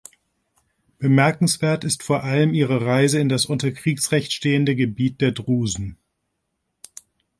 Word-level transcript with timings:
Bemerkenswert 0.97 1.83
ist 1.83 2.01
vor 2.01 2.23
allem 2.23 2.55
ihre 2.55 2.83
Reise 2.83 3.19
in 3.19 3.29
das 3.29 3.45
unter 3.45 3.69
Kriegsrecht 3.71 4.33
stehende 4.33 4.75
Gebiet 4.75 5.21
der 5.21 5.31
Drusen. 5.31 5.95